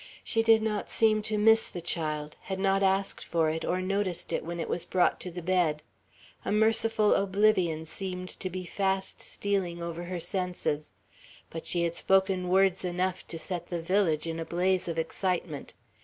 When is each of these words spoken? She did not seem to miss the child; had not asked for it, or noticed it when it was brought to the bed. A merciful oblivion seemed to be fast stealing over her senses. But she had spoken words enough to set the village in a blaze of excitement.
She 0.23 0.41
did 0.41 0.63
not 0.63 0.89
seem 0.89 1.21
to 1.21 1.37
miss 1.37 1.67
the 1.67 1.79
child; 1.79 2.35
had 2.45 2.57
not 2.57 2.81
asked 2.81 3.23
for 3.23 3.51
it, 3.51 3.63
or 3.63 3.83
noticed 3.83 4.33
it 4.33 4.43
when 4.43 4.59
it 4.59 4.67
was 4.67 4.83
brought 4.83 5.19
to 5.19 5.29
the 5.29 5.43
bed. 5.43 5.83
A 6.43 6.51
merciful 6.51 7.13
oblivion 7.13 7.85
seemed 7.85 8.29
to 8.39 8.49
be 8.49 8.65
fast 8.65 9.21
stealing 9.21 9.83
over 9.83 10.05
her 10.05 10.19
senses. 10.19 10.93
But 11.51 11.67
she 11.67 11.83
had 11.83 11.93
spoken 11.95 12.49
words 12.49 12.83
enough 12.83 13.27
to 13.27 13.37
set 13.37 13.67
the 13.67 13.79
village 13.79 14.25
in 14.25 14.39
a 14.39 14.45
blaze 14.45 14.87
of 14.87 14.97
excitement. 14.97 15.75